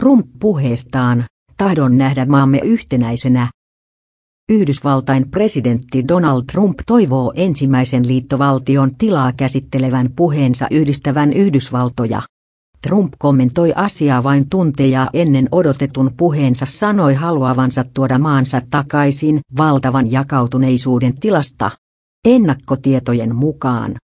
Trump 0.00 0.26
puheestaan, 0.40 1.24
tahdon 1.56 1.98
nähdä 1.98 2.26
maamme 2.26 2.58
yhtenäisenä. 2.58 3.50
Yhdysvaltain 4.52 5.30
presidentti 5.30 6.08
Donald 6.08 6.42
Trump 6.52 6.78
toivoo 6.86 7.32
ensimmäisen 7.36 8.08
liittovaltion 8.08 8.96
tilaa 8.98 9.32
käsittelevän 9.32 10.10
puheensa 10.16 10.66
yhdistävän 10.70 11.32
Yhdysvaltoja. 11.32 12.22
Trump 12.82 13.12
kommentoi 13.18 13.72
asiaa 13.76 14.22
vain 14.22 14.48
tunteja 14.50 15.10
ennen 15.12 15.48
odotetun 15.52 16.10
puheensa 16.16 16.66
sanoi 16.66 17.14
haluavansa 17.14 17.84
tuoda 17.94 18.18
maansa 18.18 18.62
takaisin 18.70 19.40
valtavan 19.56 20.12
jakautuneisuuden 20.12 21.20
tilasta. 21.20 21.70
Ennakkotietojen 22.24 23.36
mukaan 23.36 23.96